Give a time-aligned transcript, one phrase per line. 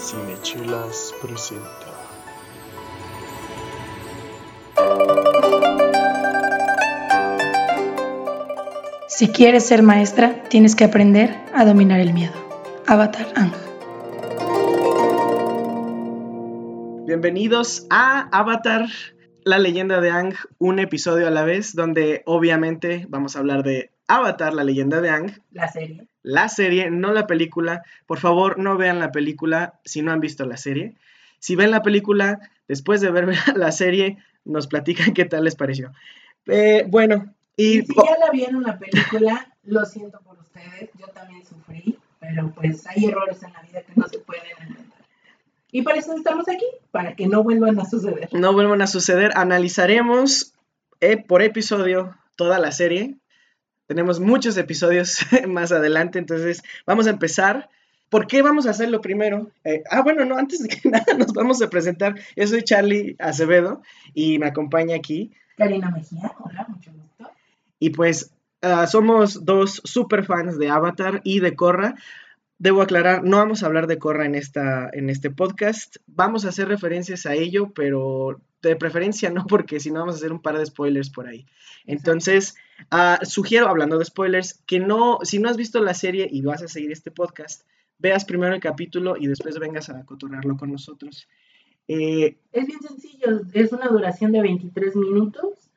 [0.00, 1.68] Cinechelas presenta.
[9.08, 12.32] Si quieres ser maestra, tienes que aprender a dominar el miedo.
[12.86, 13.52] Avatar Ang.
[17.06, 18.86] Bienvenidos a Avatar,
[19.44, 23.89] la leyenda de Ang, un episodio a la vez, donde obviamente vamos a hablar de
[24.16, 26.06] Avatar, la leyenda de Ang, La serie.
[26.22, 27.82] la serie, no la película.
[28.06, 30.94] Por favor, no vean la película si no han visto la serie.
[31.38, 35.92] Si ven la película, después de ver la serie, nos platican qué tal les pareció.
[36.46, 41.06] Eh, bueno, y Y si ya la vieron la película, lo siento por ustedes, yo
[41.08, 44.86] también sufrí, pero pues hay errores en la vida que no se pueden inventar.
[45.72, 48.28] Y para eso estamos aquí, para que no vuelvan a suceder.
[48.32, 49.30] no vuelvan a suceder.
[49.36, 50.52] Analizaremos
[51.00, 53.16] eh, por episodio toda la serie.
[53.90, 55.18] Tenemos muchos episodios
[55.48, 57.70] más adelante, entonces vamos a empezar.
[58.08, 59.50] ¿Por qué vamos a hacerlo primero?
[59.64, 62.14] Eh, ah, bueno, no, antes de que nada nos vamos a presentar.
[62.36, 63.82] Yo soy Charlie Acevedo
[64.14, 65.32] y me acompaña aquí.
[65.56, 67.32] Karina Mejía, hola, mucho gusto.
[67.80, 68.30] Y pues
[68.62, 71.96] ah, somos dos super fans de Avatar y de Korra.
[72.60, 75.96] Debo aclarar, no vamos a hablar de Korra en, esta, en este podcast.
[76.06, 80.18] Vamos a hacer referencias a ello, pero de preferencia no, porque si no vamos a
[80.18, 81.46] hacer un par de spoilers por ahí.
[81.86, 82.56] Entonces,
[82.90, 86.62] ah, sugiero, hablando de spoilers, que no, si no has visto la serie y vas
[86.62, 87.62] a seguir este podcast,
[87.98, 91.28] veas primero el capítulo y después vengas a cotorrearlo con nosotros.
[91.88, 95.70] Eh, Es bien sencillo, es una duración de 23 minutos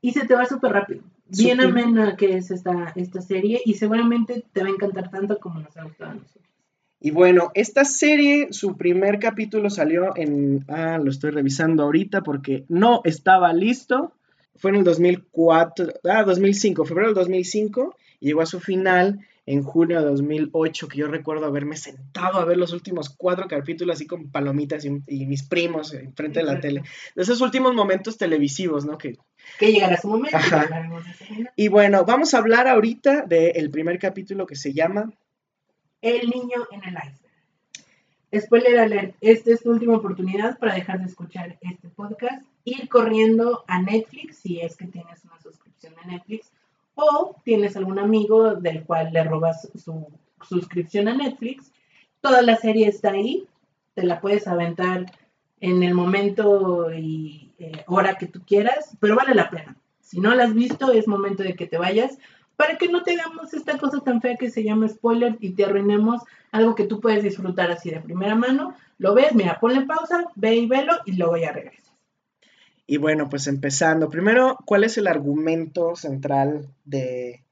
[0.00, 1.02] y se te va súper rápido.
[1.36, 1.66] Bien Súper.
[1.66, 5.76] amena que es esta, esta serie y seguramente te va a encantar tanto como nos
[5.76, 6.50] ha gustado a nosotros.
[7.02, 10.66] Y bueno, esta serie, su primer capítulo salió en...
[10.68, 14.12] Ah, lo estoy revisando ahorita porque no estaba listo.
[14.56, 17.96] Fue en el 2004, ah, 2005, febrero del 2005.
[18.20, 22.44] Y llegó a su final en junio de 2008, que yo recuerdo haberme sentado a
[22.44, 26.60] ver los últimos cuatro capítulos así con palomitas y, y mis primos enfrente de la
[26.60, 26.82] tele.
[27.16, 28.96] De esos últimos momentos televisivos, ¿no?
[28.96, 29.18] Que
[29.58, 30.38] Que llegará su momento
[31.56, 35.12] y de bueno, vamos a hablar ahorita del primer capítulo que se llama
[36.00, 37.20] El niño en el iceberg.
[38.46, 43.64] Spoiler alert, esta es tu última oportunidad para dejar de escuchar este podcast, ir corriendo
[43.66, 46.52] a Netflix si es que tienes una suscripción a Netflix
[46.94, 50.06] o tienes algún amigo del cual le robas su
[50.48, 51.72] suscripción a Netflix.
[52.20, 53.46] Toda la serie está ahí,
[53.94, 55.06] te la puedes aventar
[55.60, 59.76] en el momento y eh, hora que tú quieras, pero vale la pena.
[60.00, 62.18] Si no la has visto, es momento de que te vayas
[62.56, 65.64] para que no te hagamos esta cosa tan fea que se llama spoiler y te
[65.64, 66.22] arruinemos
[66.52, 68.74] algo que tú puedes disfrutar así de primera mano.
[68.98, 71.89] Lo ves, mira, ponle pausa, ve y velo y luego ya regresas.
[72.90, 74.10] Y bueno, pues empezando.
[74.10, 77.44] Primero, ¿cuál es el argumento central de,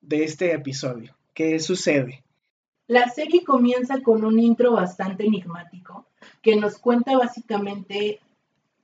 [0.00, 1.14] de este episodio?
[1.32, 2.24] ¿Qué sucede?
[2.88, 6.08] La serie comienza con un intro bastante enigmático
[6.42, 8.18] que nos cuenta básicamente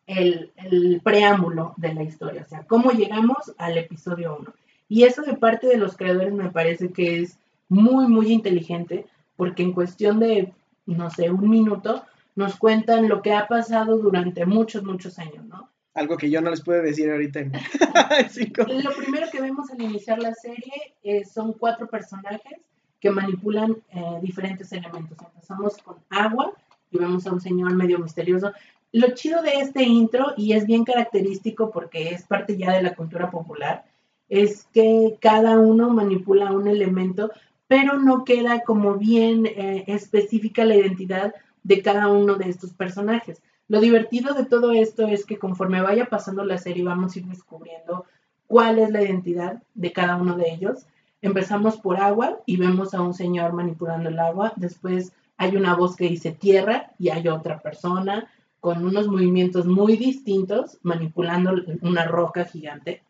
[0.06, 4.55] el, el preámbulo de la historia, o sea, cómo llegamos al episodio 1.
[4.89, 9.05] Y eso de parte de los creadores me parece que es muy, muy inteligente
[9.35, 10.53] porque en cuestión de,
[10.87, 12.05] no sé, un minuto,
[12.38, 15.69] nos cuentan lo que ha pasado durante muchos, muchos años, ¿no?
[15.93, 17.41] Algo que yo no les puedo decir ahorita.
[18.84, 22.60] Lo primero que vemos al iniciar la serie eh, son cuatro personajes
[23.00, 25.19] que manipulan eh, diferentes elementos.
[25.21, 26.53] Empezamos con agua
[26.93, 28.53] y vemos a un señor medio misterioso.
[28.93, 32.94] Lo chido de este intro, y es bien característico porque es parte ya de la
[32.94, 33.84] cultura popular,
[34.28, 37.32] es que cada uno manipula un elemento,
[37.66, 43.43] pero no queda como bien eh, específica la identidad de cada uno de estos personajes.
[43.69, 47.27] Lo divertido de todo esto es que conforme vaya pasando la serie vamos a ir
[47.27, 48.07] descubriendo
[48.47, 50.87] cuál es la identidad de cada uno de ellos.
[51.21, 54.53] Empezamos por agua y vemos a un señor manipulando el agua.
[54.57, 58.29] Después hay una voz que dice tierra y hay otra persona
[58.61, 61.53] con unos movimientos muy distintos manipulando
[61.83, 63.03] una roca gigante.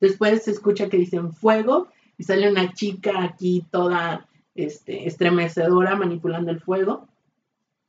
[0.00, 6.50] Después se escucha que dicen fuego y sale una chica aquí toda este, estremecedora manipulando
[6.50, 7.08] el fuego.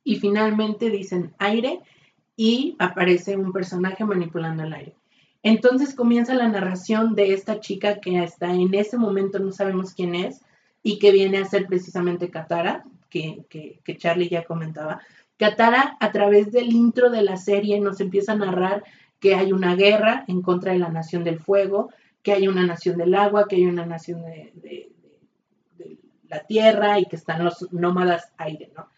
[0.04, 1.80] Y finalmente dicen aire
[2.36, 4.94] y aparece un personaje manipulando el aire.
[5.42, 10.14] Entonces comienza la narración de esta chica que hasta en ese momento no sabemos quién
[10.14, 10.40] es
[10.82, 15.00] y que viene a ser precisamente Katara, que, que, Charlie ya comentaba.
[15.36, 18.84] Katara, a través del intro de la serie, nos empieza a narrar
[19.20, 21.90] que hay una guerra en contra de la nación del fuego,
[22.22, 24.90] que hay una nación del agua, que hay una nación de, de
[26.28, 28.88] la tierra y que están los nómadas aire, ¿no?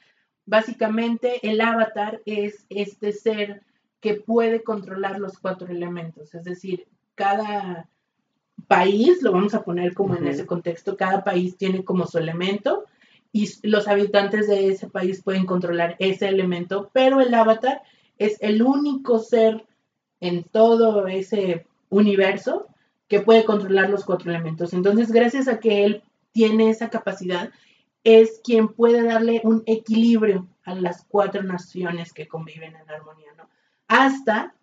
[0.46, 3.62] Básicamente, el avatar es este ser
[4.00, 7.88] que puede controlar los cuatro elementos, es decir, cada
[8.68, 12.84] país, lo vamos a poner como en ese contexto, cada país tiene como su elemento
[13.32, 17.82] y los habitantes de ese país pueden controlar ese elemento, pero el avatar
[18.18, 19.66] es el único ser
[20.20, 22.66] en todo ese universo
[23.08, 24.72] que puede controlar los cuatro elementos.
[24.72, 26.02] Entonces, gracias a que él
[26.32, 27.50] tiene esa capacidad,
[28.06, 33.48] es quien puede darle un equilibrio a las cuatro naciones que conviven en armonía, ¿no?
[33.88, 34.54] Hasta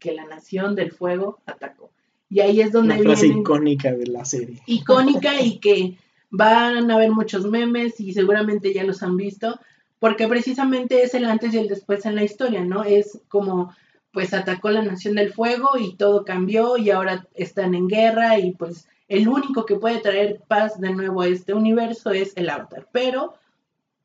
[0.00, 1.92] que la nación del fuego atacó.
[2.28, 4.60] Y ahí es donde Una frase icónica de la serie.
[4.66, 5.96] Icónica y que
[6.30, 9.60] van a haber muchos memes y seguramente ya los han visto,
[10.00, 12.82] porque precisamente es el antes y el después en la historia, ¿no?
[12.82, 13.72] Es como
[14.10, 18.50] pues atacó la Nación del Fuego y todo cambió y ahora están en guerra y
[18.50, 22.88] pues el único que puede traer paz de nuevo a este universo es el Avatar,
[22.92, 23.34] pero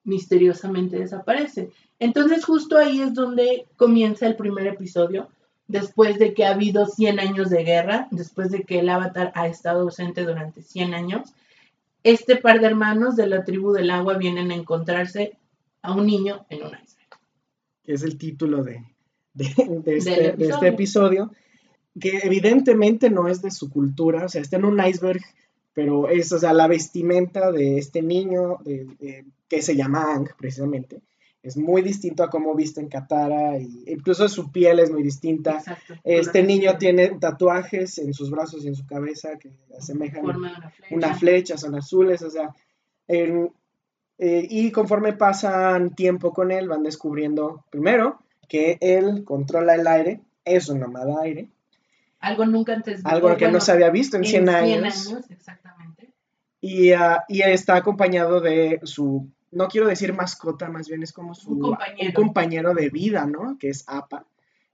[0.04, 1.71] misteriosamente desaparece.
[1.98, 5.30] Entonces justo ahí es donde comienza el primer episodio,
[5.65, 9.48] después de que ha habido 100 años de guerra, después de que el Avatar ha
[9.48, 11.33] estado ausente durante 100 años,
[12.04, 15.38] este par de hermanos de la tribu del agua vienen a encontrarse
[15.83, 17.18] a un niño en un iceberg.
[17.86, 18.83] Es el título de,
[19.38, 21.31] este, de, este, episodio,
[21.99, 25.21] que evidentemente no es de su cultura, o sea, está en un iceberg,
[25.73, 28.57] pero es, o sea, la vestimenta de este niño,
[29.47, 31.01] que se llama Ang, precisamente,
[31.44, 35.63] es muy distinto a cómo viste en Katara, y incluso su piel es muy distinta.
[36.03, 40.25] este niño tiene tatuajes en sus brazos y en su cabeza que asemejan
[40.91, 41.57] una flecha.
[41.57, 42.53] son azules, o sea,
[44.19, 50.21] eh, y conforme pasan tiempo con él, van descubriendo, primero, que él controla el aire,
[50.44, 51.49] es un nómada aire.
[52.19, 55.15] Algo nunca antes Algo que no se había visto en 100, años.
[55.29, 56.13] exactamente.
[56.61, 61.35] Y, uh, y, está acompañado de su, no quiero decir mascota, más bien es como
[61.35, 62.07] su un compañero.
[62.07, 63.57] un compañero de vida, ¿no?
[63.59, 64.25] Que es Apa,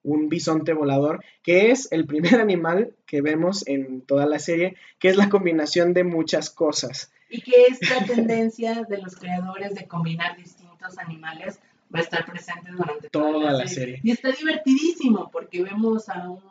[0.04, 5.10] un bisonte volador, que es el primer animal que vemos en toda la serie, que
[5.10, 7.12] es la combinación de muchas cosas.
[7.30, 11.60] Y que esta tendencia de los creadores de combinar distintos animales
[11.94, 14.00] va a estar presente durante toda, la, serie.
[14.04, 16.42] Y está divertidísimo porque vemos a un,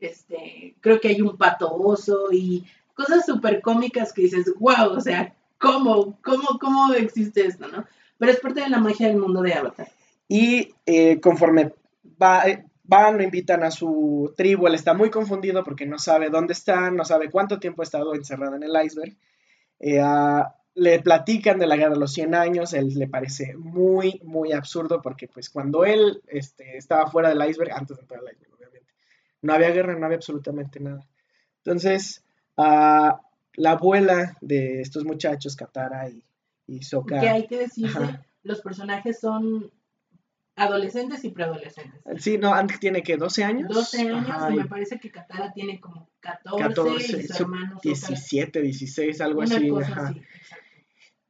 [0.00, 2.64] este, creo que hay un pato oso y
[2.94, 7.84] cosas súper cómicas que dices, wow, o sea, ¿cómo, cómo, cómo existe esto, no?
[8.18, 9.88] Pero es parte de la magia del mundo de Avatar.
[10.28, 11.72] Y eh, conforme
[12.20, 16.28] va, eh, van, lo invitan a su tribu, él está muy confundido porque no sabe
[16.28, 19.16] dónde está, no sabe cuánto tiempo ha estado encerrado en el iceberg.
[19.78, 20.02] Eh,
[20.74, 25.02] le platican de la guerra de los 100 años, él le parece muy, muy absurdo
[25.02, 28.49] porque pues cuando él este, estaba fuera del iceberg, antes de entrar al iceberg,
[29.42, 31.06] no había guerra, no había absolutamente nada.
[31.58, 32.24] Entonces,
[32.56, 33.20] la
[33.70, 36.22] abuela de estos muchachos, Katara y,
[36.66, 37.20] y Sokka...
[37.20, 39.70] Que hay que decirse, los personajes son
[40.56, 42.00] adolescentes y preadolescentes.
[42.18, 43.68] Sí, no, Ant tiene que 12 años.
[43.68, 48.60] 12 años y me parece que Katara tiene como 14, 14 y su hermano 17,
[48.60, 49.70] 16, algo así.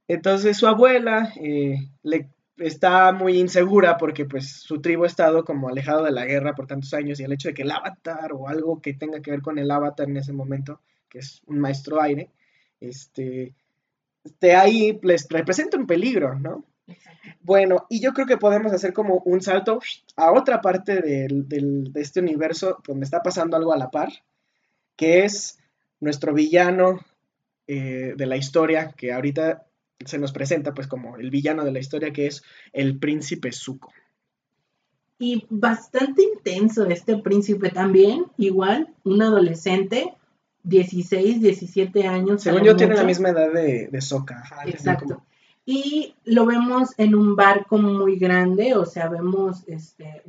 [0.09, 2.29] Entonces su abuela eh, le
[2.61, 6.67] está muy insegura porque pues su tribu ha estado como alejado de la guerra por
[6.67, 9.43] tantos años y el hecho de que el avatar o algo que tenga que ver
[9.43, 12.31] con el avatar en ese momento, que es un maestro aire,
[12.81, 13.55] este,
[14.41, 16.65] de ahí les representa un peligro, ¿no?
[17.41, 19.81] Bueno, y yo creo que podemos hacer como un salto
[20.17, 24.11] a otra parte de este universo donde está pasando algo a la par,
[24.97, 25.59] que es
[26.01, 27.01] nuestro villano
[27.67, 29.65] eh, de la historia, que ahorita
[30.05, 32.43] se nos presenta pues como el villano de la historia, que es
[32.73, 33.93] el príncipe Zuko.
[35.19, 40.15] Y bastante intenso este príncipe también, igual, un adolescente,
[40.63, 42.43] 16, 17 años.
[42.43, 44.43] Según yo, tiene la misma edad de, de Sokka.
[44.67, 45.23] Exacto
[45.71, 50.23] y lo vemos en un barco muy grande, o sea, vemos este,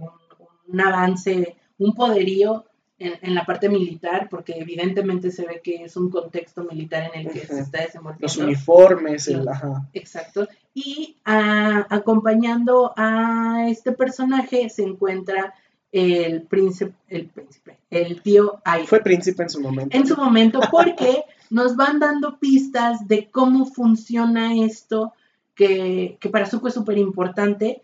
[0.68, 2.66] un, avance, un poderío
[3.02, 7.34] en, la parte militar, porque evidentemente se ve que es un contexto militar en el
[7.34, 8.28] que se está desenvolviendo.
[8.28, 9.88] Los uniformes, el, ajá.
[9.94, 10.48] Exacto.
[10.74, 15.54] Y acompañando a este personaje se encuentra
[15.92, 18.88] el príncipe, el príncipe, el tío Airo.
[18.88, 19.98] Fue príncipe en su momento.
[19.98, 25.14] En su momento, porque nos van dando pistas de cómo funciona esto
[25.56, 27.82] que, para Zuko es súper importante,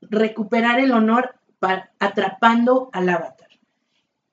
[0.00, 1.36] recuperar el honor
[1.98, 3.43] atrapando al avatar.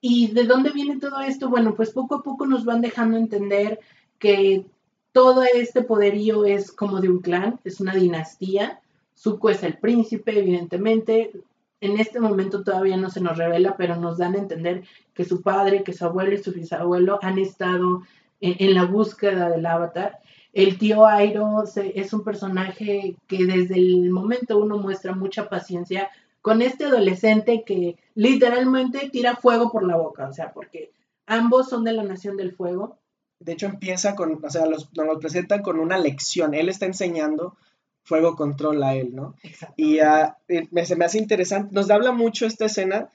[0.02, 1.50] ¿Y de dónde viene todo esto?
[1.50, 3.80] Bueno, pues poco a poco nos van dejando entender
[4.20, 4.66] que
[5.12, 8.82] todo este poderío es como de un clan, es una dinastía.
[9.16, 11.32] Zuko es el príncipe, evidentemente.
[11.80, 15.42] En este momento todavía no se nos revela, pero nos dan a entender que su
[15.42, 18.02] padre, que su abuelo y su bisabuelo han estado
[18.40, 20.20] en la búsqueda del avatar
[20.54, 26.10] el tío Airo es un personaje que desde el momento uno muestra mucha paciencia
[26.42, 30.92] con este adolescente que literalmente tira fuego por la boca, o sea, porque
[31.26, 33.00] ambos son de la Nación del Fuego.
[33.40, 36.54] De hecho, empieza con, o sea, nos los presentan con una lección.
[36.54, 37.58] Él está enseñando
[38.04, 39.36] fuego controla a él, ¿no?
[39.76, 43.10] Y eh, me, se me hace interesante, nos habla mucho esta escena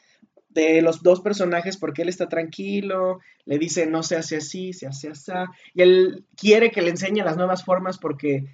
[0.48, 4.86] de los dos personajes porque él está tranquilo, le dice no se hace así, se
[4.86, 5.32] hace así,
[5.74, 8.46] y él quiere que le enseñe las nuevas formas porque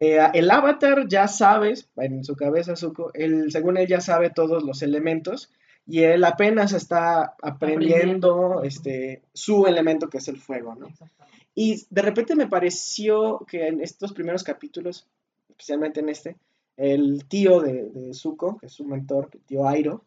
[0.00, 4.64] eh, el avatar ya sabe, en su cabeza, Zuko, él, según él ya sabe todos
[4.64, 5.52] los elementos
[5.86, 10.88] y él apenas está aprendiendo, este, su elemento que es el fuego, ¿no?
[11.54, 15.06] Y de repente me pareció que en estos primeros capítulos,
[15.48, 16.36] especialmente en este,
[16.76, 20.04] el tío de, de Zuko, que es su mentor, el tío Airo,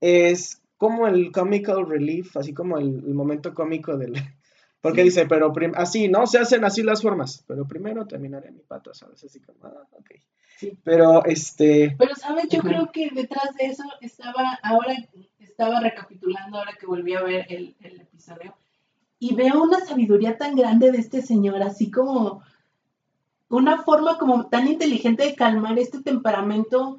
[0.00, 4.14] es como el comical relief, así como el, el momento cómico del...
[4.80, 5.08] Porque Sí.
[5.08, 6.26] dice, pero así, ¿no?
[6.26, 9.24] Se hacen así las formas, pero primero terminaré mi pato, ¿sabes?
[9.24, 10.10] Así como, ah, ok.
[10.56, 10.78] Sí.
[10.84, 12.48] Pero, este, Pero, ¿sabes?
[12.48, 14.94] Yo creo que detrás de eso estaba, ahora
[15.38, 18.56] estaba recapitulando, ahora que volví a ver el, el episodio,
[19.20, 22.42] y veo una sabiduría tan grande de este señor, así como
[23.48, 26.98] una forma como tan inteligente de calmar este temperamento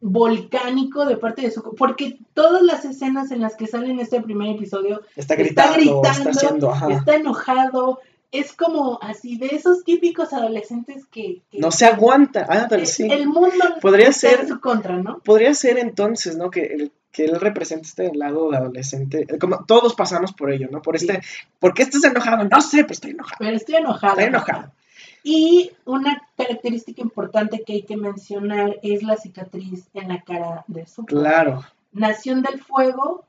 [0.00, 1.62] volcánico de parte de su...
[1.76, 5.74] Porque todas las escenas en las que sale en este primer episodio, está está gritando,
[5.74, 6.92] gritando, está haciendo, ajá.
[6.92, 8.00] está enojado,
[8.32, 11.42] es como así de esos típicos adolescentes que...
[11.50, 12.46] que- No se aguanta.
[12.48, 13.08] Ah, el, sí.
[13.10, 15.18] el mundo Podría está ser- en su contra, ¿no?
[15.20, 16.50] Podría ser entonces, ¿no?
[16.50, 19.26] Que, el, que él represente este lado de adolescente.
[19.28, 20.80] eh, Como todos pasamos por ello, ¿no?
[20.80, 21.06] Por Sí.
[21.08, 21.22] este.
[21.58, 22.44] ¿Por qué estás enojado?
[22.44, 23.36] No sé, pero estoy enojado.
[23.40, 24.12] Pero estoy enojada.
[24.12, 24.72] Estoy enojado.
[25.22, 30.86] Y una característica importante que hay que mencionar es la cicatriz en la cara de
[30.86, 31.62] su Claro.
[31.92, 33.24] Nación del Fuego,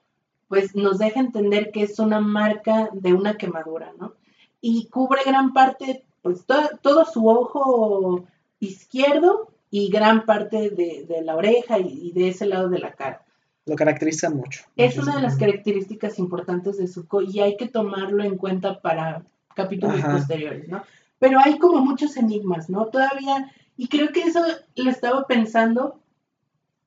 [0.48, 4.14] pues nos deja entender que es una marca de una quemadura, ¿no?
[4.62, 8.26] Y cubre gran parte, pues to- todo su ojo
[8.60, 12.94] izquierdo y gran parte de, de la oreja y, y de ese lado de la
[12.94, 13.24] cara.
[13.66, 14.64] Lo caracteriza mucho.
[14.76, 19.24] Es una de las características importantes de Zuko y hay que tomarlo en cuenta para
[19.56, 20.14] capítulos Ajá.
[20.14, 20.84] posteriores, ¿no?
[21.22, 22.88] Pero hay como muchos enigmas, ¿no?
[22.88, 24.44] Todavía, y creo que eso
[24.76, 26.00] lo estaba pensando,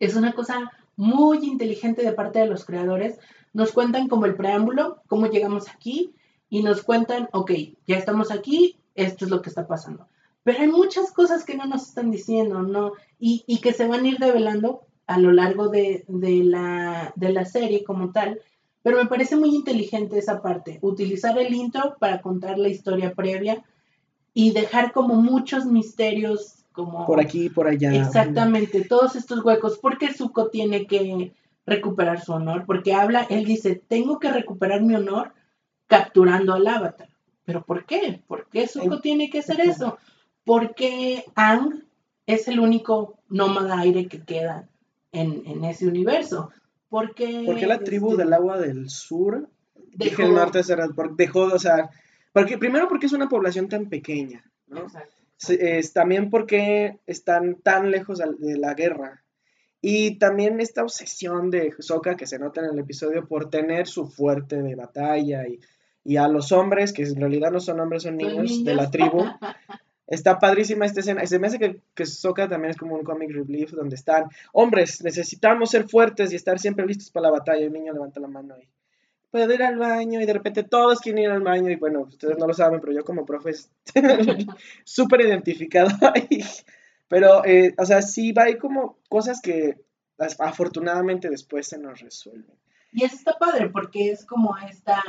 [0.01, 3.17] es una cosa muy inteligente de parte de los creadores.
[3.53, 6.17] Nos cuentan como el preámbulo, cómo llegamos aquí,
[6.51, 7.53] y nos cuentan, ok,
[7.87, 10.09] ya estamos aquí, esto es lo que está pasando.
[10.43, 12.95] Pero hay muchas cosas que no nos están diciendo, ¿no?
[13.21, 17.33] Y, y que se van a ir develando a lo largo de, de la, de
[17.33, 18.41] la serie como tal.
[18.83, 23.65] Pero me parece muy inteligente esa parte, utilizar el intro para contar la historia previa
[24.35, 27.07] y dejar como muchos misterios como...
[27.07, 27.95] Por aquí y por allá.
[27.95, 29.79] Exactamente, todos estos huecos.
[29.79, 31.33] ¿Por qué Zuko tiene que
[31.65, 32.65] recuperar su honor?
[32.67, 35.33] Porque habla, él dice, tengo que recuperar mi honor
[35.87, 37.09] capturando al avatar.
[37.45, 38.23] ¿Pero por qué?
[38.27, 39.99] ¿Por qué Zuko En- tiene que hacer eso?
[40.45, 41.85] Porque Ang
[42.27, 44.69] es el único nómada aire que queda
[45.13, 46.51] en, en ese universo.
[46.89, 49.49] Porque, Porque la tribu este, del agua del sur,
[49.97, 51.91] dejó- por- dejó, o sea,
[52.35, 54.83] porque, primero porque es una población tan pequeña, ¿no?
[54.83, 55.15] Exacto.
[55.37, 59.23] Sí, es también porque están tan lejos de la guerra.
[59.81, 64.09] Y también esta obsesión de Sokka que se nota en el episodio por tener su
[64.09, 65.61] fuerte de batalla y,
[66.03, 69.25] y a los hombres, que en realidad no son hombres, son niños, de la tribu.
[70.09, 71.23] Está padrísima esta escena.
[71.23, 72.05] Y se me hace que, que
[72.49, 76.85] también es como un comic relief donde están hombres, necesitamos ser fuertes y estar siempre
[76.85, 77.65] listos para la batalla.
[77.67, 78.69] Un niño levanta la mano y
[79.35, 82.39] puedo ir al baño y de repente todos quieren ir al baño y bueno, ustedes
[82.39, 83.51] no lo saben, pero yo como profe
[84.85, 86.45] súper identificado ahí.
[87.09, 89.81] Pero, eh, o sea, sí hay como cosas que
[90.39, 92.57] afortunadamente después se nos resuelven.
[92.93, 95.03] Y eso está padre porque es como esta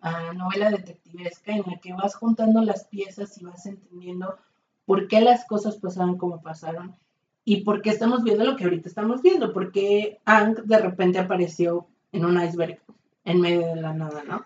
[0.00, 4.38] ah, novela detectivesca en la que vas juntando las piezas y vas entendiendo
[4.86, 6.96] por qué las cosas pasaron como pasaron
[7.44, 11.88] y por qué estamos viendo lo que ahorita estamos viendo, porque Ang de repente apareció
[12.12, 12.80] en un iceberg
[13.24, 14.44] en medio de la nada, ¿no?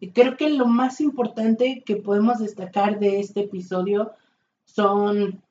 [0.00, 4.12] Y creo que lo más importante que podemos destacar de este episodio
[4.64, 5.42] son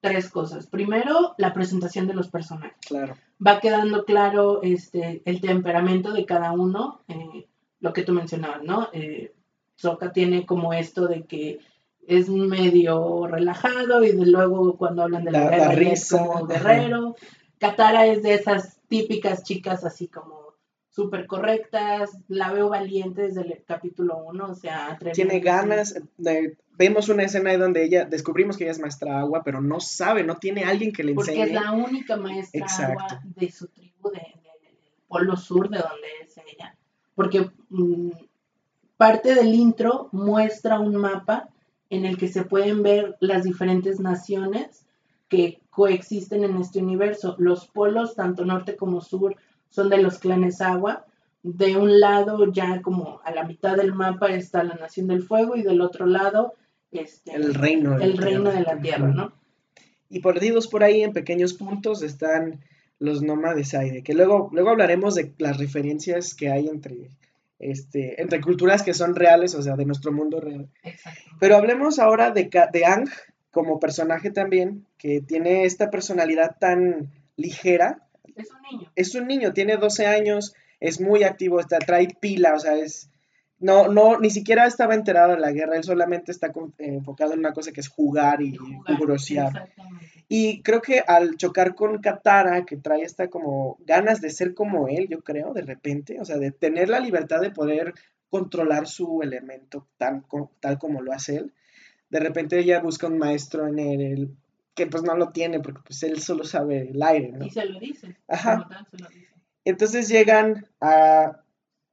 [0.00, 0.66] tres cosas.
[0.66, 3.14] Primero, la presentación de los personajes Claro.
[3.44, 7.46] va quedando claro este, el temperamento de cada uno, eh,
[7.80, 8.88] lo que tú mencionabas, ¿no?
[8.92, 9.32] Eh,
[10.12, 11.60] tiene como esto de que
[12.06, 15.78] es medio relajado y de luego cuando hablan de la, La- la guerra ya es
[15.90, 17.16] risa, como guerrero.
[17.58, 20.39] Katara es de esas típicas chicas así como
[20.90, 25.94] súper correctas, la veo valiente desde el capítulo 1, o sea, Tiene ganas.
[26.18, 29.78] de- vemos una escena ahí donde ella descubrimos que ella es maestra agua, pero no
[29.80, 31.46] sabe, no tiene alguien que le Porque enseñe.
[31.46, 33.00] es la única maestra Exacto.
[33.04, 36.76] agua de su tribu de- de- del polo sur de donde es ella.
[37.14, 38.10] Porque mm,
[38.96, 41.48] parte del intro muestra un mapa
[41.88, 44.86] en el que se pueden ver las diferentes naciones
[45.28, 47.36] que coexisten en este universo.
[47.38, 49.36] Los polos, tanto norte como sur,
[49.70, 51.06] son de los clanes agua.
[51.42, 55.56] De un lado, ya como a la mitad del mapa, está la Nación del Fuego
[55.56, 56.52] y del otro lado,
[56.92, 57.92] este, El reino.
[57.92, 58.58] de la el reino tierra.
[58.58, 59.32] de la tierra, ¿no?
[60.10, 62.60] Y perdidos por ahí en pequeños puntos están
[62.98, 67.08] los nómades aire, que luego, luego hablaremos de las referencias que hay entre,
[67.58, 70.68] este, entre culturas que son reales, o sea, de nuestro mundo real.
[70.82, 71.22] Exacto.
[71.38, 73.08] Pero hablemos ahora de, de Ang
[73.50, 78.02] como personaje también, que tiene esta personalidad tan ligera.
[78.40, 78.92] Es un niño.
[78.94, 83.08] Es un niño, tiene 12 años, es muy activo, está, trae pila, o sea, es...
[83.62, 87.34] No, no, ni siquiera estaba enterado de la guerra, él solamente está con- eh, enfocado
[87.34, 88.96] en una cosa que es jugar y jugar.
[89.58, 90.24] Exactamente.
[90.28, 94.88] Y creo que al chocar con Katara, que trae esta como ganas de ser como
[94.88, 97.92] él, yo creo, de repente, o sea, de tener la libertad de poder
[98.30, 100.24] controlar su elemento tan,
[100.60, 101.52] tal como lo hace él,
[102.08, 104.30] de repente ella busca un maestro en él,
[104.80, 107.44] que pues no lo tiene, porque pues él solo sabe el aire, ¿no?
[107.44, 108.16] Y se lo dice.
[108.28, 108.66] Ajá.
[108.66, 109.28] tal, se lo dice.
[109.66, 111.42] Entonces llegan a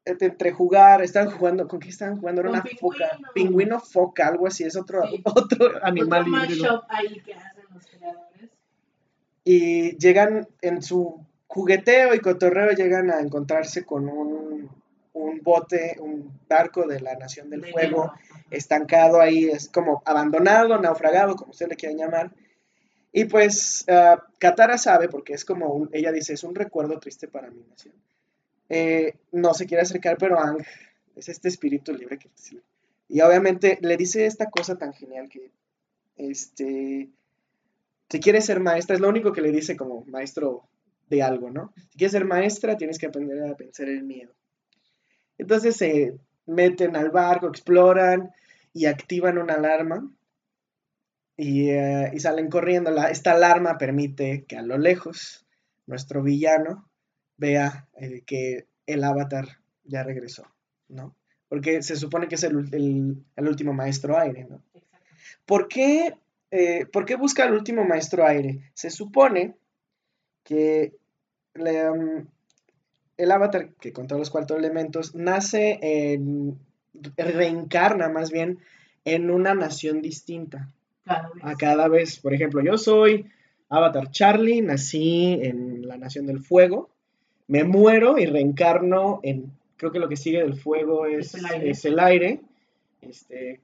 [0.05, 2.39] entre jugar, están jugando, ¿con qué estaban jugando?
[2.39, 3.31] Era una foca, pingüino.
[3.33, 5.21] pingüino foca, algo así, es otro, Sí.
[5.25, 8.49] otro animal Otro ahí que hacen los creadores.
[9.43, 14.69] y llegan en su jugueteo y cotorreo, llegan a encontrarse con un,
[15.11, 18.13] un bote, un barco de la Nación del de Fuego,
[18.49, 22.31] estancado ahí, es como abandonado, naufragado, como usted le quiera llamar.
[23.17, 27.27] Y pues ah, Katara sabe, porque es como, un- ella dice, es un recuerdo triste
[27.27, 27.95] para mi nación.
[28.69, 30.63] Eh, no se quiere acercar, pero Ang
[31.15, 32.29] es este espíritu libre que...
[33.09, 35.49] Y obviamente le dice esta cosa tan genial que,
[36.15, 37.09] este,
[38.07, 40.69] si quieres ser maestra, es lo único que le dice como maestro
[41.09, 41.73] de algo, ¿no?
[41.89, 44.35] Si quieres ser maestra, tienes que aprender a vencer el miedo.
[45.39, 48.29] Entonces se meten al barco, exploran
[48.73, 50.07] y activan una alarma
[51.37, 52.91] y, eh, y salen corriendo.
[52.91, 55.45] La- esta alarma permite que a lo lejos
[55.85, 56.89] nuestro villano
[57.37, 59.47] vea eh, que el avatar
[59.85, 60.43] ya regresó,
[60.89, 61.15] ¿no?
[61.47, 64.61] Porque se supone que es el, el- el último maestro aire, ¿no?
[65.45, 66.15] ¿Por qué,
[66.51, 68.71] eh, por qué busca al último maestro aire?
[68.73, 69.55] Se supone
[70.43, 70.93] que
[71.53, 72.25] le, um,
[73.17, 76.57] el avatar que controla los cuatro elementos nace en,
[77.15, 78.59] reencarna más bien
[79.05, 80.69] en una nación distinta
[81.07, 81.43] Cada vez.
[81.43, 82.19] a cada vez.
[82.19, 83.25] Por ejemplo, yo soy
[83.69, 86.89] Avatar Charlie, nací en la Nación del Fuego,
[87.47, 91.45] me muero y reencarno en, creo que lo que sigue del fuego es, Es el
[91.45, 91.69] aire.
[91.69, 92.41] es el aire.
[93.01, 93.61] Este,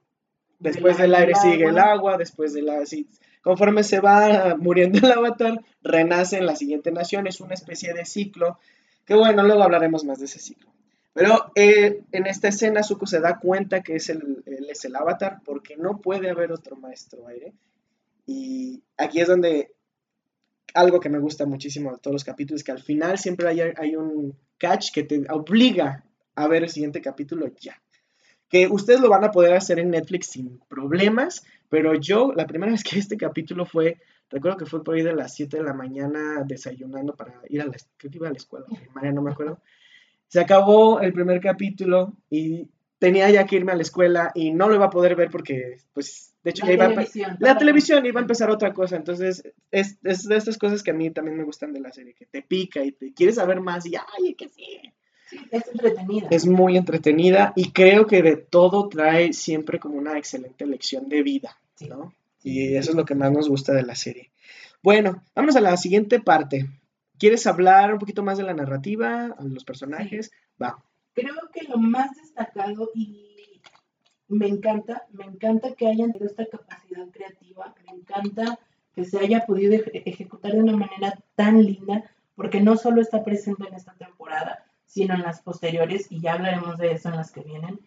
[0.59, 1.91] después del aire sigue el agua.
[1.93, 3.07] agua, después del agua, sí,
[3.41, 8.05] conforme se va muriendo el avatar, renace en la siguiente nación, es una especie de
[8.05, 8.57] ciclo,
[9.05, 10.69] que bueno, luego hablaremos más de ese ciclo.
[11.13, 14.95] Pero eh, en esta escena Zuko se da cuenta que es el, él es el
[14.95, 17.53] avatar porque no puede haber otro maestro aire.
[18.25, 19.73] Y aquí es donde
[20.73, 23.95] algo que me gusta muchísimo de todos los capítulos, que al final siempre hay, hay
[23.95, 26.03] un catch que te obliga
[26.35, 27.79] a ver el siguiente capítulo ya.
[28.49, 32.71] Que ustedes lo van a poder hacer en Netflix sin problemas, pero yo la primera
[32.71, 33.99] vez que este capítulo fue,
[34.29, 37.65] recuerdo que fue por ahí de las 7 de la mañana desayunando para ir a
[37.65, 39.59] la, creo que iba a la escuela primaria, no me acuerdo.
[40.33, 42.67] Se acabó el primer capítulo y
[42.97, 45.77] tenía ya que irme a la escuela y no lo iba a poder ver porque,
[45.93, 46.89] pues, de hecho La ya iba a...
[46.89, 47.37] televisión.
[47.39, 50.95] La televisión iba a empezar otra cosa, entonces es, es de estas cosas que a
[50.95, 53.85] mí también me gustan de la serie, que te pica y te quieres saber más
[53.85, 54.79] y ay, que sí.
[55.29, 56.27] Sí, es entretenida.
[56.31, 61.21] Es muy entretenida y creo que de todo trae siempre como una excelente lección de
[61.21, 61.87] vida, Sí.
[61.87, 62.11] ¿no?
[62.41, 64.31] Y eso es lo que más nos gusta de la serie.
[64.81, 66.65] Bueno, vamos a la siguiente parte.
[67.23, 70.29] ¿Quieres hablar un poquito más de la narrativa, de los personajes?
[70.61, 70.83] Va.
[71.13, 73.61] Creo que lo más destacado y
[74.27, 78.59] me encanta, me encanta que hayan tenido esta capacidad creativa, me encanta
[78.93, 82.03] que se haya podido eje- ejecutar de una manera tan linda,
[82.35, 86.77] porque no solo está presente en esta temporada, sino en las posteriores, y ya hablaremos
[86.77, 87.79] de eso en las que vienen,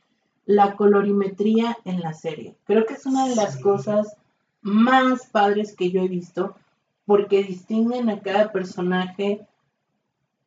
[0.46, 2.57] la colorimetría en la serie.
[2.64, 3.61] Creo que es una de las Sí.
[3.61, 4.16] cosas
[4.62, 6.57] más padres que yo he visto,
[7.06, 9.46] porque distinguen a cada personaje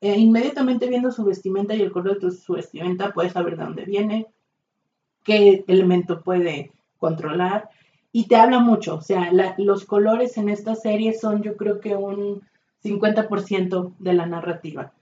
[0.01, 3.85] eh, inmediatamente viendo su vestimenta y el color de su vestimenta, puedes saber de dónde
[3.85, 4.27] viene,
[5.23, 7.69] qué elemento puede controlar,
[8.11, 8.95] y te habla mucho.
[8.95, 12.41] O sea, los colores en esta serie son, yo creo que un
[12.83, 14.93] 50% de la narrativa.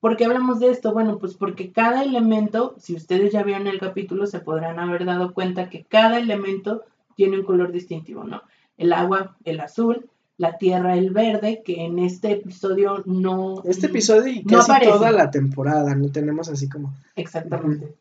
[0.00, 0.92] ¿Por qué hablamos de esto?
[0.92, 5.32] Bueno, pues porque cada elemento, si ustedes ya vieron el capítulo, se podrán haber dado
[5.32, 6.82] cuenta que cada elemento
[7.14, 8.42] tiene un color distintivo, ¿no?
[8.76, 13.62] El agua, el azul, la tierra, el verde, que en este episodio no...
[13.64, 14.92] Este episodio y No casi aparece.
[14.92, 16.92] toda la temporada, no tenemos así como...
[17.16, 17.94] Exactamente.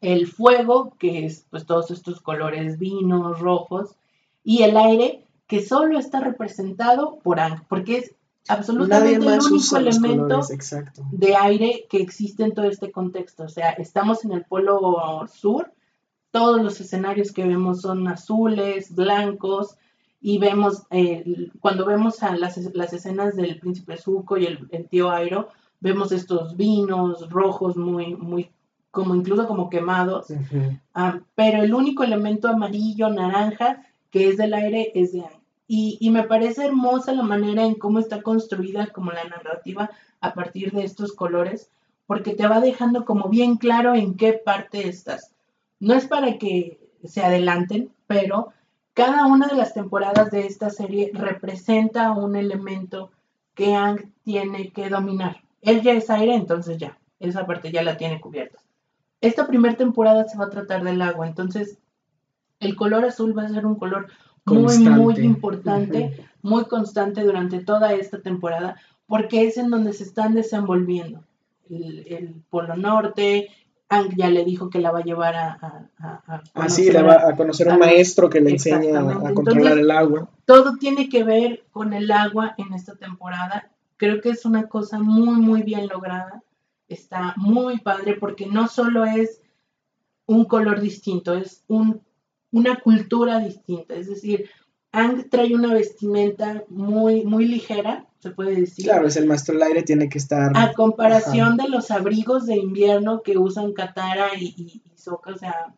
[0.00, 3.96] El fuego, que es pues todos estos colores vinos, rojos,
[4.44, 8.14] y el aire, que solo está representado por Ang, porque es
[8.48, 13.44] absolutamente el único elemento colores, de aire que existe en todo este contexto.
[13.44, 15.72] O sea, estamos en el polo sur,
[16.30, 19.76] todos los escenarios que vemos son azules, blancos,
[20.26, 24.88] y vemos, eh, cuando vemos a las, las, escenas del príncipe Zuko y el, el,
[24.88, 28.50] tío Airo, vemos estos vinos rojos muy, muy,
[28.90, 30.26] como incluso como quemados,
[30.94, 35.40] ah, pero el único elemento amarillo, naranja, que es del aire es de aire.
[35.68, 40.34] Y, y, me parece hermosa la manera en cómo está construida como la narrativa a
[40.34, 41.70] partir de estos colores,
[42.08, 45.30] porque te va dejando como bien claro en qué parte estás.
[45.78, 48.52] No es para que se adelanten, pero
[48.96, 53.10] cada una de las temporadas de esta serie representa un elemento
[53.54, 55.42] que Ang tiene que dominar.
[55.60, 58.58] Él ya es aire, entonces ya, esa parte ya la tiene cubierta.
[59.20, 61.76] Esta primera temporada se va a tratar del agua, entonces
[62.58, 64.08] el color azul va a ser un color
[64.46, 70.34] muy, muy importante, muy constante durante toda esta temporada, porque es en donde se están
[70.34, 71.22] desenvolviendo.
[71.68, 73.48] El, Polo Norte,
[73.88, 75.52] Ang ya le dijo que la va a llevar a...
[75.52, 79.90] a, a, ah, le va a conocer un maestro que le enseña a, controlar el
[79.90, 80.28] agua.
[80.44, 83.70] Todo tiene que ver con el agua en esta temporada.
[83.96, 86.42] Creo que es una cosa muy, muy bien lograda.
[86.88, 89.40] Está muy padre porque no solo es
[90.26, 92.02] un color distinto, es un
[92.56, 93.94] una cultura distinta.
[93.94, 94.48] Es decir,
[94.96, 98.86] Ang trae una vestimenta muy, muy ligera, se puede decir.
[98.86, 100.52] Claro, es el maestro del aire, tiene que estar.
[100.56, 105.74] A comparación de los abrigos de invierno que usan Katara y, y, Sokka, o sea,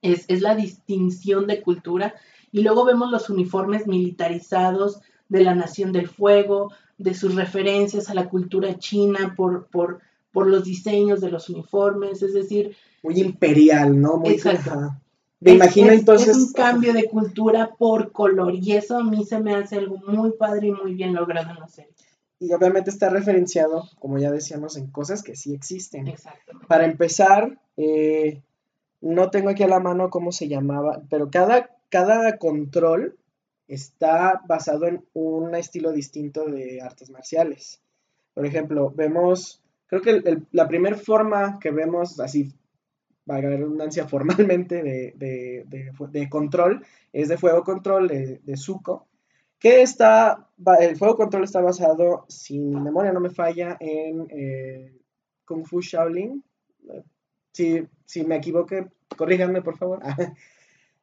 [0.00, 2.14] es, es, la distinción de cultura.
[2.50, 8.14] Y luego vemos los uniformes militarizados de la Nación del Fuego, de sus referencias a
[8.14, 10.00] la cultura china por, por,
[10.32, 12.74] por los diseños de los uniformes, es decir.
[13.02, 14.16] Muy imperial, ¿no?
[14.16, 14.96] Muy exacto.
[15.40, 16.36] Me imagino entonces.
[16.36, 19.96] Es un cambio de cultura por color y eso a mí se me hace algo
[20.06, 21.94] muy padre y muy bien logrado en la serie.
[22.38, 26.08] Y obviamente está referenciado, como ya decíamos, en cosas que sí existen.
[26.08, 26.58] Exacto.
[26.68, 28.42] Para empezar, eh,
[29.00, 33.18] no tengo aquí a la mano cómo se llamaba, pero cada, cada control
[33.68, 37.80] está basado en un estilo distinto de artes marciales.
[38.34, 42.54] Por ejemplo, vemos, creo que la primera forma que vemos así
[43.30, 49.06] valga la redundancia, formalmente de, control, es de fuego control de, de Zuko,
[49.60, 50.48] que está,
[50.80, 55.00] el fuego control está basado, si mi memoria no me falla, en eh,
[55.44, 56.42] Kung Fu Shaolin.
[57.52, 60.00] Si, si me equivoqué, corríjanme por favor.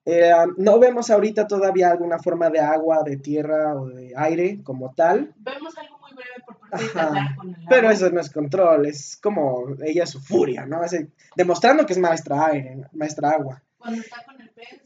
[0.09, 4.93] Eh, no vemos ahorita todavía alguna forma de agua, de tierra o de aire como
[4.95, 5.33] tal.
[5.35, 5.96] Vemos algo
[7.69, 10.81] pero eso no es control, es como ella su furia, ¿no?
[11.35, 13.63] demostrando que es maestra aire, maestra agua.
[13.77, 14.81] Cuando está con el pez.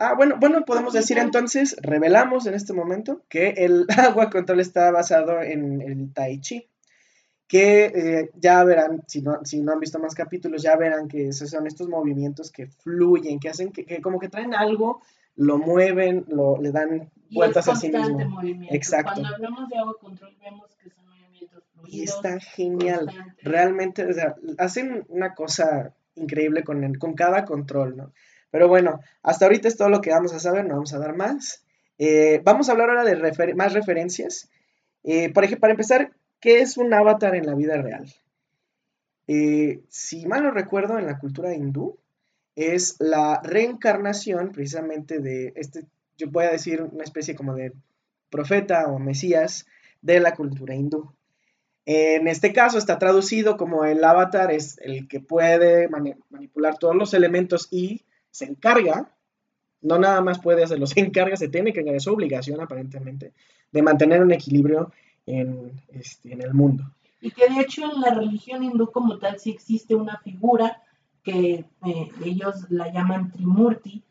[0.00, 4.90] Ah, bueno, bueno, podemos decir entonces, revelamos en este momento que el agua control está
[4.92, 6.68] basado en el tai chi,
[7.48, 11.28] que eh, ya verán, si no, si no han visto más capítulos, ya verán que
[11.28, 15.02] esos son estos movimientos que fluyen, que hacen que, que como que traen algo,
[15.34, 18.18] lo mueven, lo, le dan vueltas y es a sí mismo.
[18.18, 18.74] Movimiento.
[18.74, 19.12] Exacto.
[19.14, 21.08] Cuando hablamos de agua control vemos que son
[21.86, 23.10] y está genial.
[23.42, 28.12] Realmente, o sea, hacen una cosa increíble con, con cada control, ¿no?
[28.50, 31.14] Pero bueno, hasta ahorita es todo lo que vamos a saber, no vamos a dar
[31.14, 31.64] más.
[31.98, 34.50] Eh, vamos a hablar ahora de más referencias.
[35.04, 38.12] Eh, por ejemplo, para empezar, ¿qué es un avatar en la vida real?
[39.26, 41.98] Eh, si mal no recuerdo, en la cultura hindú,
[42.56, 45.84] es la reencarnación precisamente de este,
[46.18, 47.72] yo voy a decir una especie como de
[48.28, 49.66] profeta o mesías
[50.02, 51.12] de la cultura hindú.
[51.86, 57.14] En este caso está traducido como el avatar es el que puede manipular todos los
[57.14, 59.10] elementos y se encarga,
[59.80, 63.32] no nada más puede hacerlo, se encarga, se tiene que encargar, es su obligación aparentemente,
[63.72, 64.92] de mantener un equilibrio
[65.24, 66.84] en, este, en el mundo.
[67.20, 70.82] Y que de hecho en la religión hindú como tal sí existe una figura
[71.22, 74.02] que eh, ellos la llaman Trimurti,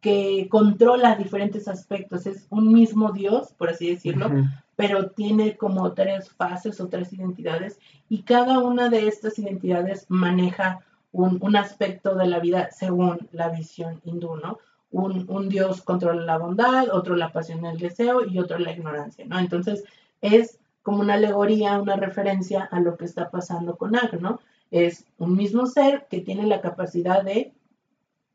[0.00, 4.30] que controla diferentes aspectos, es un mismo Dios, por así decirlo,
[4.76, 10.80] pero tiene como tres fases o tres identidades y cada una de estas identidades maneja
[11.12, 14.58] un, aspecto de la vida según la visión hindú, ¿no?
[14.92, 19.24] Un, dios controla la bondad, otro la pasión y el deseo y otro la ignorancia,
[19.26, 19.38] ¿no?
[19.38, 19.84] Entonces
[20.20, 24.40] es como una alegoría, una referencia a lo que está pasando con Ag, ¿no?
[24.70, 27.52] Es un mismo ser que tiene la capacidad de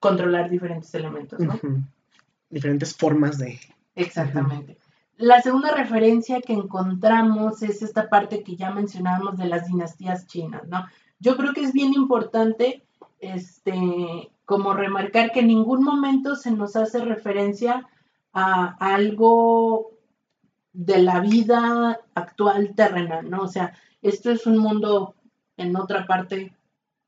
[0.10, 1.60] controlar diferentes elementos, ¿no?
[2.50, 3.60] Diferentes formas de...
[3.96, 4.78] Exactamente.
[5.18, 10.68] La segunda referencia que encontramos es esta parte que ya mencionábamos de las dinastías chinas,
[10.68, 10.86] ¿no?
[11.20, 12.84] Yo creo que es bien importante,
[13.20, 17.88] este, como remarcar que en ningún momento se nos hace referencia
[18.34, 19.92] a algo
[20.74, 23.44] de la vida actual terrenal, ¿no?
[23.44, 25.16] O sea, esto es un mundo
[25.58, 26.55] en otra parte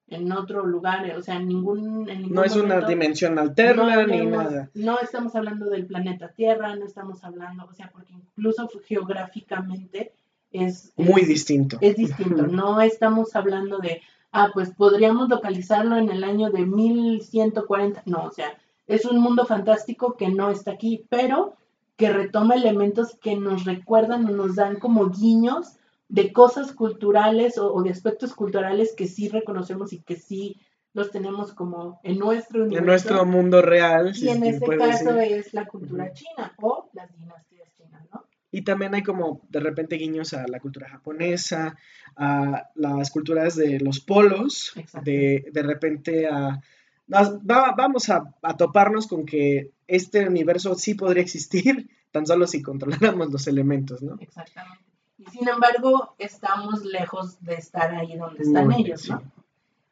[0.09, 4.07] en otro lugar, o sea, en ningún, en ningún No es una dimensión alterna no
[4.07, 4.69] ni nada.
[4.73, 10.13] No estamos hablando del planeta Tierra, no estamos hablando, o sea, porque incluso geográficamente
[10.51, 11.77] es Muy es- distinto.
[11.81, 12.47] es distinto.
[12.47, 18.03] No estamos hablando de, ah, pues podríamos localizarlo en el año de 1140.
[18.05, 18.53] No, o sea,
[18.87, 21.55] es un mundo fantástico que no está aquí, pero
[21.97, 25.76] que retoma elementos que nos recuerdan o nos dan como guiños
[26.09, 30.61] de cosas culturales o, o de aspectos culturales que sí reconocemos y que sí
[30.93, 32.85] los tenemos como en nuestro En universo.
[32.87, 34.11] nuestro mundo real.
[34.11, 35.37] y si en este caso decir.
[35.37, 38.23] es la cultura china o las dinastías chinas, ¿no?
[38.49, 41.75] Y también hay como de repente guiños a la cultura japonesa,
[42.15, 46.59] a las culturas de los polos, de, de repente a...
[47.13, 52.61] va- vamos a, a toparnos con que este universo sí podría existir, tan solo si
[52.63, 54.15] controláramos los elementos, ¿no?
[54.19, 54.85] Exactamente.
[55.17, 59.09] Y sin embargo, estamos lejos de estar ahí donde están Muy, ellos.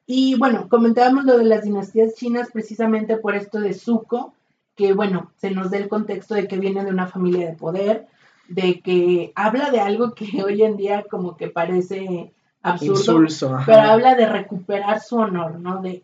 [0.05, 4.33] Y bueno, comentábamos lo de las dinastías chinas precisamente por esto de Zuko,
[4.75, 8.07] que bueno, se nos da el contexto de que viene de una familia de poder,
[8.47, 13.81] de que habla de algo que hoy en día como que parece absurdo, Insulso, pero
[13.81, 15.81] habla de recuperar su honor, ¿no?
[15.81, 16.03] De,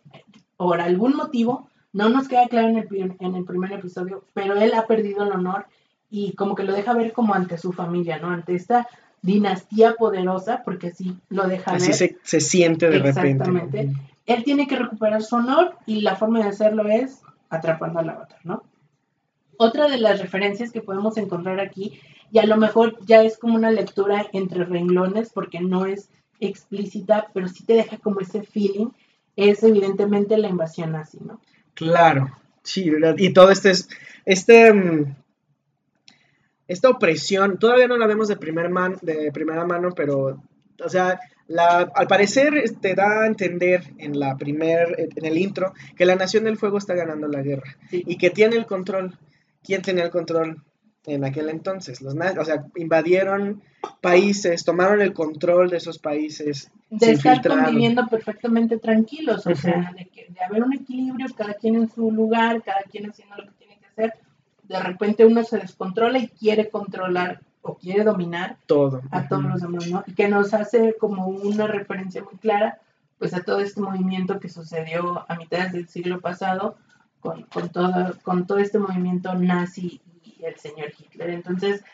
[0.56, 4.72] por algún motivo, no nos queda claro en el, en el primer episodio, pero él
[4.74, 5.66] ha perdido el honor
[6.10, 8.30] y como que lo deja ver como ante su familia, ¿no?
[8.30, 8.88] Ante esta
[9.22, 11.94] dinastía poderosa, porque así lo deja Así ver.
[11.94, 13.30] se, se siente de repente.
[13.30, 13.92] Exactamente.
[14.26, 18.38] Él tiene que recuperar su honor y la forma de hacerlo es atrapando al avatar,
[18.44, 18.64] ¿no?
[19.56, 22.00] Otra de las referencias que podemos encontrar aquí,
[22.32, 26.08] y a lo mejor ya es como una lectura entre renglones, porque no es
[26.40, 28.88] explícita, pero sí te deja como ese feeling,
[29.36, 31.40] es evidentemente la invasión nazi, ¿no?
[31.74, 32.30] Claro,
[32.62, 33.14] sí, ¿verdad?
[33.18, 33.88] y todo este es,
[34.24, 35.14] este, mm,
[36.72, 40.42] esta opresión, todavía no la vemos de, primer man, de primera mano, pero,
[40.84, 45.74] o sea, la, al parecer te da a entender en la primer, en el intro,
[45.96, 48.02] que la Nación del Fuego está ganando la guerra Sí.
[48.06, 49.18] y que tiene el control.
[49.62, 50.62] ¿Quién tenía el control
[51.06, 52.00] en aquel entonces?
[52.00, 53.62] Los o sea, invadieron
[54.00, 57.64] países, tomaron el control de esos países, de se estar infiltraron.
[57.64, 62.10] conviviendo perfectamente tranquilos, o sea, de, que, de haber un equilibrio, cada quien en su
[62.10, 64.14] lugar, cada quien haciendo lo que tiene que hacer.
[64.72, 69.02] De repente uno se descontrola y quiere controlar o quiere dominar todo.
[69.12, 70.02] a todos los demás, ¿no?
[70.06, 72.78] Y que nos hace como una referencia muy clara,
[73.18, 76.76] pues a todo este movimiento que sucedió a mitad del siglo pasado
[77.20, 81.30] con, con, todo, con todo este movimiento nazi y el señor Hitler.
[81.30, 81.84] Entonces,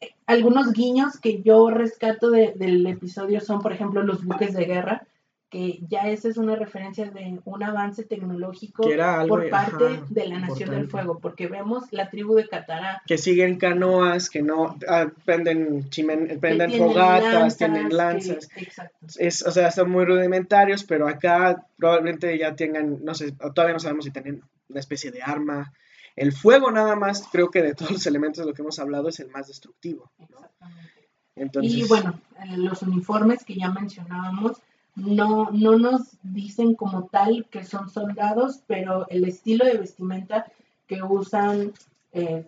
[0.00, 4.64] eh, algunos guiños que yo rescato de- del episodio son, por ejemplo, los buques de
[4.66, 5.02] guerra,
[5.50, 10.28] que ya esa es una referencia de un avance tecnológico algo, por parte ajá, de
[10.28, 10.88] la Nación del.
[10.88, 16.38] Fuego, porque vemos la tribu de Catará, que siguen canoas, que no ah, prenden, chimen-
[16.38, 18.48] prenden tienen fogatas, tienen que- lanzas.
[18.56, 19.06] exacto.
[19.18, 23.80] Es, o sea, son muy rudimentarios, pero acá probablemente ya tengan, no sé, todavía no
[23.80, 25.72] sabemos si tienen una especie de arma.
[26.14, 29.08] El fuego nada más, creo que de todos los elementos de lo que hemos hablado
[29.08, 30.10] es el más destructivo.
[30.18, 30.26] ¿no?
[31.34, 34.58] Entonces, Y bueno, eh, los uniformes que ya mencionábamos
[35.00, 40.46] no, no nos dicen como tal que son soldados, pero el estilo de vestimenta
[40.86, 41.72] que usan
[42.12, 42.44] eh,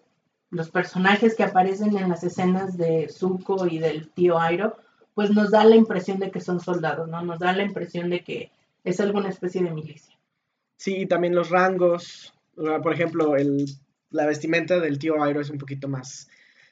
[0.50, 4.76] los personajes que aparecen en las escenas de Zuko y del tío Airo,
[5.14, 7.22] pues nos da la impresión de que son soldados, ¿no?
[7.22, 8.50] Nos da la impresión de que
[8.84, 10.16] es alguna especie de milicia.
[10.76, 12.34] sí, y también los rangos.
[12.54, 13.66] Por ejemplo, el,
[14.10, 16.28] la vestimenta del tío Airo es un poquito más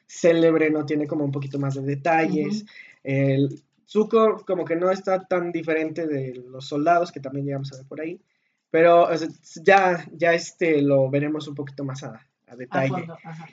[0.07, 2.65] célebre, no tiene como un poquito más de detalles.
[3.03, 7.77] El Zuko como que no está tan diferente de los soldados que también llegamos a
[7.77, 8.21] ver por ahí.
[8.69, 9.27] Pero o sea,
[9.63, 12.09] ya, ya este lo veremos un poquito más a,
[12.47, 12.89] a A detalle.
[12.89, 13.47] fondo, ajá.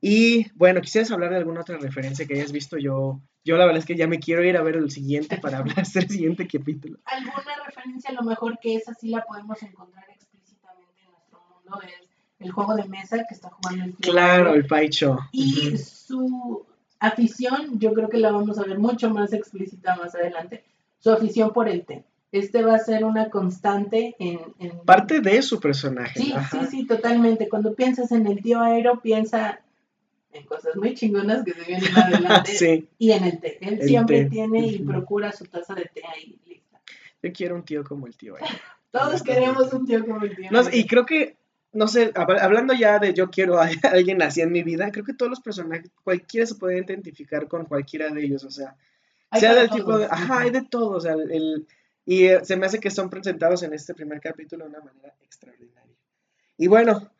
[0.00, 3.20] Y bueno, quisieras hablar de alguna otra referencia que hayas visto yo.
[3.42, 5.84] Yo la verdad es que ya me quiero ir a ver el siguiente para hablar
[5.86, 6.98] del siguiente capítulo.
[7.06, 11.80] alguna referencia, a lo mejor que esa sí la podemos encontrar explícitamente en nuestro mundo,
[11.82, 12.08] es
[12.38, 15.18] el juego de mesa que está jugando el tío Claro, el Paicho.
[15.32, 16.66] Y su
[17.06, 20.64] afición, yo creo que la vamos a ver mucho más explícita más adelante,
[20.98, 22.04] su afición por el té.
[22.32, 24.40] Este va a ser una constante en...
[24.58, 26.18] en- Parte de su personaje.
[26.18, 26.60] Sí, ajá.
[26.62, 27.48] sí, sí, totalmente.
[27.48, 29.60] Cuando piensas en el tío Aero, piensa
[30.32, 33.58] en cosas muy chingonas que se vienen adelante Sí, y en el té.
[33.60, 34.30] Él El siempre té.
[34.30, 36.80] tiene y procura su taza de té ahí lista.
[37.22, 38.34] yo quiero un tío como el tío.
[38.34, 38.48] Airo.
[38.90, 40.50] Todos queremos un tío como el tío.
[40.50, 40.70] No, Aero.
[40.76, 41.36] y creo que,
[41.74, 45.04] no sé, hab- hablando ya de yo quiero a alguien así en mi vida, creo
[45.04, 48.76] que todos los personajes, cualquiera se puede identificar con cualquiera de ellos, o sea,
[49.30, 51.66] Hay sea del tipo de, ajá, hay de todo, o sea, el, el-
[52.06, 55.14] y eh, se me hace que son presentados en este primer capítulo de una manera
[55.22, 55.94] extraordinaria.
[56.58, 57.10] Y bueno,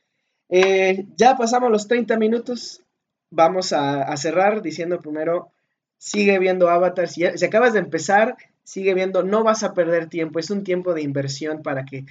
[0.49, 2.83] eh, ya pasamos los 30 minutos,
[3.31, 5.51] vamos a, a cerrar diciendo primero,
[5.99, 10.09] sigue viendo Avatar, si, ya- si acabas de empezar, sigue viendo, no vas a perder
[10.09, 12.05] tiempo, es un tiempo de inversión para que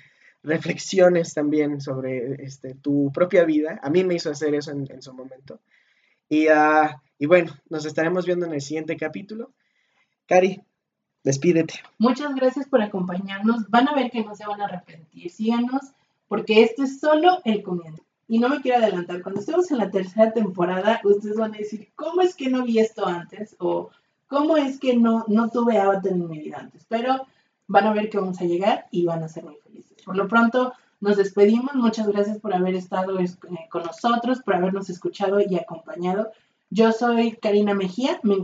[0.43, 3.79] reflexiones también sobre este, tu propia vida.
[3.81, 5.59] A mí me hizo hacer eso en, su momento.
[6.29, 9.51] Y, ah, y bueno, nos estaremos viendo en el siguiente capítulo.
[10.27, 10.61] Cari,
[11.23, 11.75] despídete.
[11.97, 13.69] Muchas gracias por acompañarnos.
[13.69, 15.29] Van a ver que no se van a arrepentir.
[15.31, 15.93] Síganos
[16.27, 18.03] porque este es solo el comienzo.
[18.27, 21.89] Y no me quiero adelantar, cuando estemos en la tercera temporada, ustedes van a decir,
[21.95, 23.55] ¿cómo es que no vi esto antes?
[23.59, 23.91] O
[24.27, 26.85] ¿cómo es que no, no tuve Avatar en mi vida antes?
[26.87, 27.27] Pero
[27.73, 29.97] van a ver que vamos a llegar y van a ser muy felices.
[30.05, 31.73] Por lo pronto, nos despedimos.
[31.73, 33.25] Muchas gracias por haber estado eh,
[33.71, 36.31] con nosotros, por habernos escuchado y acompañado.
[36.69, 38.35] Yo soy Karina Mejía, me,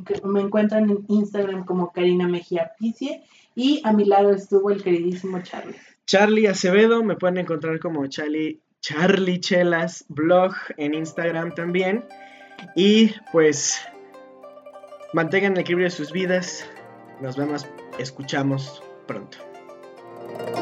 [0.42, 3.24] encuentran en Instagram como Karina Mejía Picie
[3.56, 5.76] y a mi lado estuvo el queridísimo Charlie.
[6.08, 12.04] Charlie Acevedo, me pueden encontrar como Charlie, Charlie Chelas blog en Instagram también.
[12.76, 13.80] Y pues
[15.14, 16.66] mantengan el equilibrio de sus vidas.
[17.22, 17.68] Nos vemos,
[18.00, 20.59] escuchamos pronto.